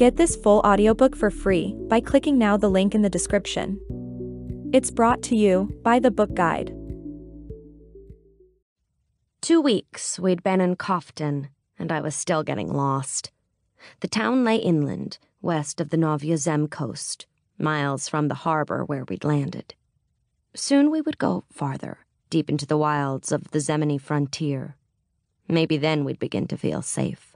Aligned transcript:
Get 0.00 0.16
this 0.16 0.34
full 0.34 0.60
audiobook 0.60 1.14
for 1.14 1.30
free 1.30 1.76
by 1.90 2.00
clicking 2.00 2.38
now 2.38 2.56
the 2.56 2.70
link 2.70 2.94
in 2.94 3.02
the 3.02 3.10
description. 3.10 3.78
It's 4.72 4.90
brought 4.90 5.22
to 5.24 5.36
you 5.36 5.78
by 5.82 5.98
the 5.98 6.10
Book 6.10 6.32
Guide. 6.32 6.74
Two 9.42 9.60
weeks 9.60 10.18
we'd 10.18 10.42
been 10.42 10.62
in 10.62 10.76
Kofton, 10.76 11.50
and 11.78 11.92
I 11.92 12.00
was 12.00 12.14
still 12.14 12.42
getting 12.42 12.72
lost. 12.72 13.30
The 14.00 14.08
town 14.08 14.42
lay 14.42 14.56
inland, 14.56 15.18
west 15.42 15.82
of 15.82 15.90
the 15.90 15.98
Novyi 15.98 16.34
Zem 16.38 16.66
coast, 16.66 17.26
miles 17.58 18.08
from 18.08 18.28
the 18.28 18.36
harbor 18.36 18.86
where 18.86 19.04
we'd 19.04 19.22
landed. 19.22 19.74
Soon 20.54 20.90
we 20.90 21.02
would 21.02 21.18
go 21.18 21.44
farther, 21.52 21.98
deep 22.30 22.48
into 22.48 22.64
the 22.64 22.78
wilds 22.78 23.32
of 23.32 23.50
the 23.50 23.58
Zemeni 23.58 24.00
frontier. 24.00 24.76
Maybe 25.46 25.76
then 25.76 26.06
we'd 26.06 26.18
begin 26.18 26.46
to 26.46 26.56
feel 26.56 26.80
safe. 26.80 27.29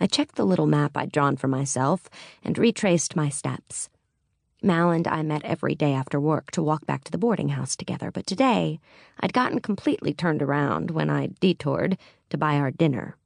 I 0.00 0.06
checked 0.06 0.36
the 0.36 0.46
little 0.46 0.66
map 0.66 0.96
I'd 0.96 1.12
drawn 1.12 1.36
for 1.36 1.48
myself 1.48 2.08
and 2.42 2.56
retraced 2.56 3.14
my 3.14 3.28
steps. 3.28 3.90
Mal 4.62 4.90
and 4.90 5.06
I 5.06 5.22
met 5.22 5.44
every 5.44 5.74
day 5.74 5.92
after 5.92 6.18
work 6.18 6.50
to 6.52 6.62
walk 6.62 6.86
back 6.86 7.04
to 7.04 7.12
the 7.12 7.18
boarding 7.18 7.50
house 7.50 7.76
together, 7.76 8.10
but 8.10 8.26
today 8.26 8.80
I'd 9.20 9.32
gotten 9.32 9.60
completely 9.60 10.12
turned 10.12 10.42
around 10.42 10.90
when 10.90 11.10
I 11.10 11.30
detoured 11.40 11.98
to 12.30 12.38
buy 12.38 12.56
our 12.56 12.70
dinner. 12.70 13.16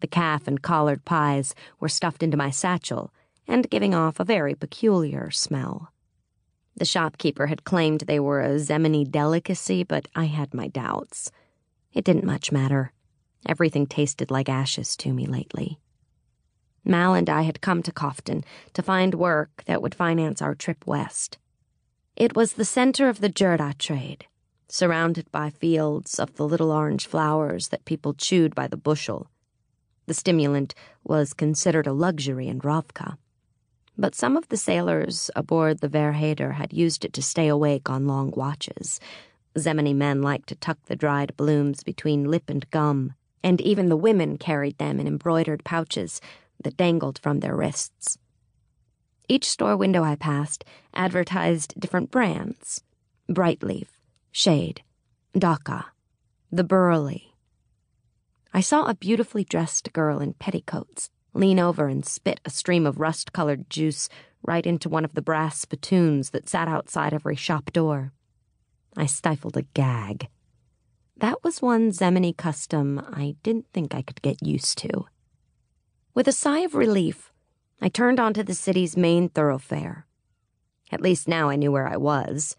The 0.00 0.06
calf 0.06 0.46
and 0.46 0.62
collard 0.62 1.04
pies 1.04 1.54
were 1.78 1.88
stuffed 1.88 2.22
into 2.22 2.36
my 2.36 2.50
satchel 2.50 3.12
and 3.46 3.68
giving 3.68 3.94
off 3.94 4.20
a 4.20 4.24
very 4.24 4.54
peculiar 4.54 5.30
smell. 5.30 5.92
The 6.76 6.84
shopkeeper 6.86 7.48
had 7.48 7.64
claimed 7.64 8.02
they 8.02 8.20
were 8.20 8.40
a 8.40 8.58
Zemeni 8.58 9.10
delicacy, 9.10 9.84
but 9.84 10.08
I 10.14 10.24
had 10.24 10.54
my 10.54 10.68
doubts. 10.68 11.30
It 11.92 12.04
didn't 12.04 12.24
much 12.24 12.52
matter. 12.52 12.92
Everything 13.46 13.86
tasted 13.86 14.30
like 14.30 14.48
ashes 14.48 14.96
to 14.98 15.12
me 15.12 15.26
lately. 15.26 15.78
Mal 16.84 17.14
and 17.14 17.28
I 17.28 17.42
had 17.42 17.60
come 17.60 17.82
to 17.82 17.92
Kofton 17.92 18.44
to 18.74 18.82
find 18.82 19.14
work 19.14 19.62
that 19.66 19.82
would 19.82 19.94
finance 19.94 20.40
our 20.40 20.54
trip 20.54 20.86
west. 20.86 21.38
It 22.16 22.34
was 22.34 22.54
the 22.54 22.64
center 22.64 23.08
of 23.08 23.20
the 23.20 23.28
Jurda 23.28 23.76
trade, 23.78 24.26
surrounded 24.68 25.30
by 25.30 25.50
fields 25.50 26.18
of 26.18 26.36
the 26.36 26.46
little 26.46 26.70
orange 26.70 27.06
flowers 27.06 27.68
that 27.68 27.84
people 27.84 28.14
chewed 28.14 28.54
by 28.54 28.66
the 28.66 28.76
bushel. 28.76 29.30
The 30.06 30.14
stimulant 30.14 30.74
was 31.04 31.34
considered 31.34 31.86
a 31.86 31.92
luxury 31.92 32.48
in 32.48 32.60
Ravka. 32.60 33.16
But 33.96 34.14
some 34.14 34.36
of 34.36 34.48
the 34.48 34.56
sailors 34.56 35.30
aboard 35.36 35.80
the 35.80 35.88
Verhader 35.88 36.54
had 36.54 36.72
used 36.72 37.04
it 37.04 37.12
to 37.14 37.22
stay 37.22 37.48
awake 37.48 37.90
on 37.90 38.06
long 38.06 38.30
watches. 38.30 38.98
Zemeni 39.56 39.94
men 39.94 40.22
liked 40.22 40.48
to 40.48 40.54
tuck 40.54 40.78
the 40.86 40.96
dried 40.96 41.36
blooms 41.36 41.82
between 41.82 42.30
lip 42.30 42.48
and 42.48 42.68
gum 42.70 43.14
and 43.42 43.60
even 43.60 43.88
the 43.88 43.96
women 43.96 44.36
carried 44.36 44.78
them 44.78 45.00
in 45.00 45.06
embroidered 45.06 45.64
pouches 45.64 46.20
that 46.62 46.76
dangled 46.76 47.18
from 47.18 47.40
their 47.40 47.56
wrists. 47.56 48.18
Each 49.28 49.48
store 49.48 49.76
window 49.76 50.02
I 50.02 50.16
passed 50.16 50.64
advertised 50.92 51.78
different 51.78 52.10
brands 52.10 52.82
Brightleaf, 53.28 53.86
Shade, 54.32 54.82
Dhaka, 55.34 55.84
The 56.50 56.64
Burley. 56.64 57.34
I 58.52 58.60
saw 58.60 58.86
a 58.86 58.94
beautifully 58.94 59.44
dressed 59.44 59.92
girl 59.92 60.18
in 60.18 60.32
petticoats 60.34 61.10
lean 61.32 61.60
over 61.60 61.86
and 61.86 62.04
spit 62.04 62.40
a 62.44 62.50
stream 62.50 62.86
of 62.86 62.98
rust 62.98 63.32
colored 63.32 63.70
juice 63.70 64.08
right 64.42 64.66
into 64.66 64.88
one 64.88 65.04
of 65.04 65.14
the 65.14 65.22
brass 65.22 65.60
spittoons 65.60 66.30
that 66.30 66.48
sat 66.48 66.66
outside 66.66 67.14
every 67.14 67.36
shop 67.36 67.72
door. 67.72 68.12
I 68.96 69.06
stifled 69.06 69.56
a 69.56 69.62
gag. 69.62 70.28
That 71.20 71.44
was 71.44 71.60
one 71.60 71.90
Zemeni 71.90 72.34
custom 72.34 72.98
I 72.98 73.36
didn't 73.42 73.66
think 73.74 73.94
I 73.94 74.00
could 74.00 74.22
get 74.22 74.42
used 74.42 74.78
to. 74.78 75.04
With 76.14 76.26
a 76.26 76.32
sigh 76.32 76.60
of 76.60 76.74
relief, 76.74 77.30
I 77.78 77.90
turned 77.90 78.18
onto 78.18 78.42
the 78.42 78.54
city's 78.54 78.96
main 78.96 79.28
thoroughfare. 79.28 80.06
At 80.90 81.02
least 81.02 81.28
now 81.28 81.50
I 81.50 81.56
knew 81.56 81.70
where 81.70 81.86
I 81.86 81.98
was. 81.98 82.56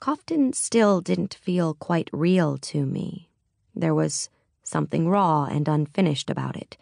Kofton 0.00 0.54
still 0.54 1.00
didn't 1.00 1.34
feel 1.34 1.74
quite 1.74 2.08
real 2.12 2.56
to 2.58 2.86
me. 2.86 3.30
There 3.74 3.96
was 3.96 4.30
something 4.62 5.08
raw 5.08 5.46
and 5.46 5.66
unfinished 5.66 6.30
about 6.30 6.54
it. 6.54 6.76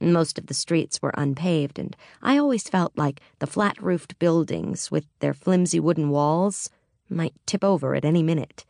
Most 0.00 0.38
of 0.38 0.46
the 0.46 0.54
streets 0.54 1.02
were 1.02 1.12
unpaved, 1.14 1.78
and 1.78 1.94
I 2.22 2.38
always 2.38 2.70
felt 2.70 2.96
like 2.96 3.20
the 3.38 3.46
flat 3.46 3.76
roofed 3.82 4.18
buildings 4.18 4.90
with 4.90 5.04
their 5.18 5.34
flimsy 5.34 5.78
wooden 5.78 6.08
walls 6.08 6.70
might 7.10 7.34
tip 7.44 7.62
over 7.62 7.94
at 7.94 8.06
any 8.06 8.22
minute 8.22 8.64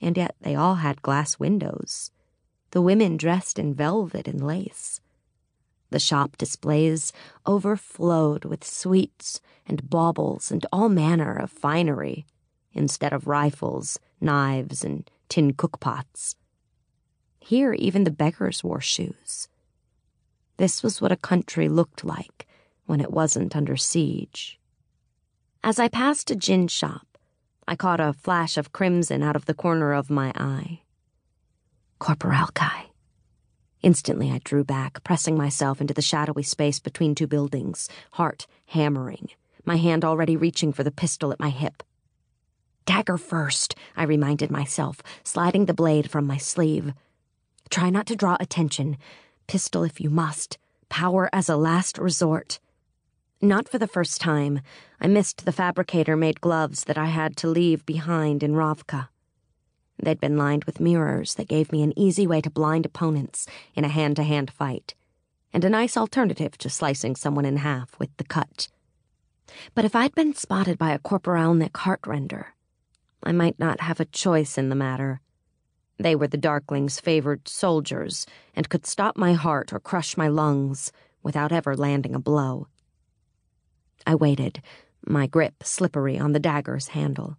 and 0.00 0.16
yet 0.16 0.34
they 0.40 0.54
all 0.54 0.76
had 0.76 1.02
glass 1.02 1.38
windows. 1.38 2.10
The 2.70 2.82
women 2.82 3.16
dressed 3.16 3.58
in 3.58 3.74
velvet 3.74 4.28
and 4.28 4.44
lace. 4.44 5.00
The 5.90 5.98
shop 5.98 6.36
displays 6.36 7.12
overflowed 7.46 8.44
with 8.44 8.64
sweets 8.64 9.40
and 9.66 9.88
baubles 9.88 10.50
and 10.50 10.66
all 10.72 10.88
manner 10.88 11.34
of 11.36 11.50
finery, 11.50 12.26
instead 12.72 13.12
of 13.12 13.26
rifles, 13.26 13.98
knives, 14.20 14.84
and 14.84 15.10
tin 15.28 15.54
cookpots. 15.54 16.34
Here, 17.40 17.72
even 17.72 18.04
the 18.04 18.10
beggars 18.10 18.62
wore 18.62 18.80
shoes. 18.80 19.48
This 20.56 20.82
was 20.82 21.00
what 21.00 21.12
a 21.12 21.16
country 21.16 21.68
looked 21.68 22.04
like 22.04 22.46
when 22.86 23.00
it 23.00 23.12
wasn't 23.12 23.56
under 23.56 23.76
siege. 23.76 24.58
As 25.62 25.78
I 25.78 25.88
passed 25.88 26.30
a 26.30 26.36
gin 26.36 26.68
shop, 26.68 27.15
I 27.68 27.74
caught 27.74 28.00
a 28.00 28.12
flash 28.12 28.56
of 28.56 28.72
crimson 28.72 29.22
out 29.22 29.34
of 29.34 29.46
the 29.46 29.54
corner 29.54 29.92
of 29.92 30.08
my 30.08 30.32
eye. 30.36 30.82
Corporalki. 32.00 32.90
Instantly, 33.82 34.30
I 34.30 34.40
drew 34.44 34.62
back, 34.62 35.02
pressing 35.02 35.36
myself 35.36 35.80
into 35.80 35.94
the 35.94 36.02
shadowy 36.02 36.42
space 36.42 36.78
between 36.78 37.14
two 37.14 37.26
buildings, 37.26 37.88
heart 38.12 38.46
hammering, 38.66 39.30
my 39.64 39.76
hand 39.76 40.04
already 40.04 40.36
reaching 40.36 40.72
for 40.72 40.84
the 40.84 40.90
pistol 40.90 41.32
at 41.32 41.40
my 41.40 41.50
hip. 41.50 41.82
Dagger 42.84 43.18
first, 43.18 43.74
I 43.96 44.04
reminded 44.04 44.50
myself, 44.50 45.02
sliding 45.24 45.66
the 45.66 45.74
blade 45.74 46.08
from 46.08 46.24
my 46.24 46.36
sleeve. 46.36 46.92
Try 47.68 47.90
not 47.90 48.06
to 48.06 48.16
draw 48.16 48.36
attention. 48.38 48.96
Pistol 49.48 49.82
if 49.82 50.00
you 50.00 50.08
must. 50.08 50.56
Power 50.88 51.28
as 51.32 51.48
a 51.48 51.56
last 51.56 51.98
resort. 51.98 52.60
Not 53.42 53.68
for 53.68 53.78
the 53.78 53.86
first 53.86 54.18
time, 54.18 54.60
I 54.98 55.08
missed 55.08 55.44
the 55.44 55.52
Fabrikator 55.52 56.18
made 56.18 56.40
gloves 56.40 56.84
that 56.84 56.96
I 56.96 57.06
had 57.06 57.36
to 57.38 57.48
leave 57.48 57.84
behind 57.84 58.42
in 58.42 58.54
Ravka. 58.54 59.08
They'd 60.02 60.20
been 60.20 60.38
lined 60.38 60.64
with 60.64 60.80
mirrors 60.80 61.34
that 61.34 61.48
gave 61.48 61.70
me 61.70 61.82
an 61.82 61.98
easy 61.98 62.26
way 62.26 62.40
to 62.40 62.50
blind 62.50 62.86
opponents 62.86 63.46
in 63.74 63.84
a 63.84 63.88
hand 63.88 64.16
to 64.16 64.22
hand 64.22 64.50
fight, 64.50 64.94
and 65.52 65.64
a 65.64 65.70
nice 65.70 65.98
alternative 65.98 66.56
to 66.58 66.70
slicing 66.70 67.14
someone 67.14 67.44
in 67.44 67.58
half 67.58 67.98
with 67.98 68.16
the 68.16 68.24
cut. 68.24 68.68
But 69.74 69.84
if 69.84 69.94
I'd 69.94 70.14
been 70.14 70.34
spotted 70.34 70.78
by 70.78 70.92
a 70.92 70.98
Corporalnik 70.98 71.72
heartrender, 71.72 72.46
I 73.22 73.32
might 73.32 73.58
not 73.58 73.80
have 73.80 74.00
a 74.00 74.06
choice 74.06 74.56
in 74.56 74.70
the 74.70 74.74
matter. 74.74 75.20
They 75.98 76.16
were 76.16 76.28
the 76.28 76.38
Darkling's 76.38 77.00
favored 77.00 77.48
soldiers 77.48 78.26
and 78.54 78.68
could 78.70 78.86
stop 78.86 79.16
my 79.18 79.34
heart 79.34 79.74
or 79.74 79.80
crush 79.80 80.16
my 80.16 80.28
lungs 80.28 80.90
without 81.22 81.52
ever 81.52 81.76
landing 81.76 82.14
a 82.14 82.18
blow. 82.18 82.68
I 84.06 84.14
waited, 84.14 84.62
my 85.04 85.26
grip 85.26 85.64
slippery 85.64 86.18
on 86.18 86.32
the 86.32 86.40
dagger's 86.40 86.88
handle, 86.88 87.36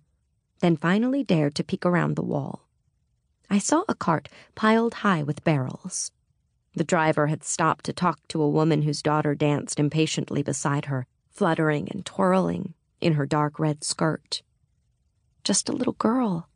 then 0.60 0.76
finally 0.76 1.24
dared 1.24 1.56
to 1.56 1.64
peek 1.64 1.86
around 1.86 2.16
the 2.16 2.24
wall. 2.24 2.68
I 3.50 3.60
saw 3.60 3.84
a 3.88 3.96
cart 3.96 4.28
piled 4.56 4.96
high 4.96 5.24
with 5.24 5.44
barrels. 5.44 6.12
The 6.76 6.84
driver 6.84 7.28
had 7.28 7.44
stopped 7.44 7.86
to 7.86 7.94
talk 7.94 8.20
to 8.28 8.42
a 8.42 8.50
woman 8.50 8.82
whose 8.82 9.02
daughter 9.02 9.34
danced 9.34 9.80
impatiently 9.80 10.44
beside 10.44 10.86
her, 10.86 11.08
fluttering 11.32 11.88
and 11.90 12.06
twirling 12.06 12.74
in 13.00 13.14
her 13.14 13.26
dark 13.26 13.60
red 13.60 13.84
skirt. 13.84 14.42
Just 15.44 15.70
a 15.70 15.74
little 15.74 15.94
girl, 15.94 16.50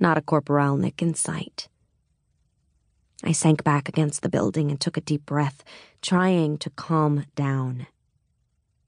not 0.00 0.16
a 0.16 0.22
Corporalnik 0.22 1.02
in 1.02 1.14
sight. 1.14 1.68
I 3.22 3.32
sank 3.32 3.62
back 3.62 3.88
against 3.88 4.22
the 4.22 4.28
building 4.28 4.70
and 4.70 4.80
took 4.80 4.96
a 4.96 5.02
deep 5.02 5.26
breath, 5.26 5.62
trying 6.02 6.58
to 6.58 6.70
calm 6.70 7.26
down. 7.36 7.86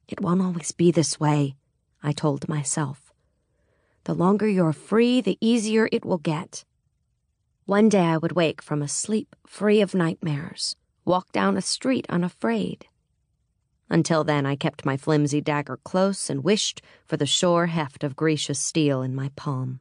It 0.08 0.20
won't 0.20 0.42
always 0.42 0.72
be 0.72 0.90
this 0.90 1.18
way, 1.18 1.56
I 2.02 2.12
told 2.12 2.48
myself. 2.48 3.12
The 4.04 4.14
longer 4.14 4.46
you're 4.46 4.72
free, 4.72 5.20
the 5.20 5.38
easier 5.40 5.88
it 5.90 6.04
will 6.04 6.18
get. 6.18 6.64
One 7.64 7.88
day 7.88 8.04
I 8.04 8.16
would 8.16 8.32
wake 8.32 8.62
from 8.62 8.82
a 8.82 8.88
sleep 8.88 9.34
free 9.46 9.80
of 9.80 9.94
nightmares, 9.94 10.76
walk 11.04 11.32
down 11.32 11.56
a 11.56 11.60
street 11.60 12.06
unafraid. 12.08 12.86
Until 13.90 14.22
then, 14.22 14.46
I 14.46 14.54
kept 14.54 14.84
my 14.84 14.96
flimsy 14.96 15.40
dagger 15.40 15.78
close 15.78 16.30
and 16.30 16.44
wished 16.44 16.82
for 17.04 17.16
the 17.16 17.26
sure 17.26 17.66
heft 17.66 18.04
of 18.04 18.14
Grisha's 18.14 18.60
steel 18.60 19.02
in 19.02 19.14
my 19.14 19.30
palm. 19.34 19.80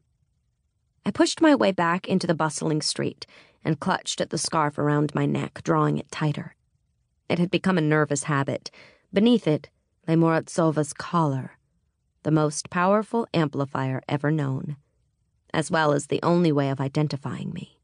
I 1.05 1.11
pushed 1.11 1.41
my 1.41 1.53
way 1.53 1.71
back 1.71 2.07
into 2.07 2.25
the 2.25 2.33
bustling 2.33 2.81
street 2.81 3.27
and 3.63 3.79
clutched 3.79 4.21
at 4.21 4.31
the 4.31 4.39
scarf 4.39 4.79
around 4.79 5.13
my 5.13 5.27
neck, 5.27 5.61
drawing 5.63 5.99
it 5.99 6.09
tighter. 6.11 6.55
It 7.29 7.37
had 7.37 7.51
become 7.51 7.77
a 7.77 7.81
nervous 7.81 8.23
habit. 8.23 8.71
Beneath 9.13 9.47
it, 9.47 9.69
lay 10.07 10.15
Morozova's 10.15 10.93
collar, 10.93 11.57
the 12.23 12.31
most 12.31 12.69
powerful 12.69 13.27
amplifier 13.33 14.01
ever 14.07 14.31
known, 14.31 14.77
as 15.53 15.71
well 15.71 15.93
as 15.93 16.07
the 16.07 16.19
only 16.23 16.51
way 16.51 16.69
of 16.69 16.81
identifying 16.81 17.51
me. 17.51 17.79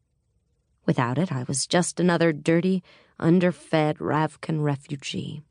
Without 0.85 1.17
it, 1.17 1.31
I 1.31 1.43
was 1.43 1.67
just 1.67 1.99
another 1.99 2.33
dirty, 2.33 2.83
underfed 3.19 3.97
Ravkan 3.99 4.63
refugee. 4.63 5.43